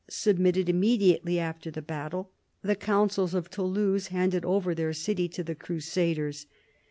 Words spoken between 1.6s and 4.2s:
the battle. The consuls of Toulouse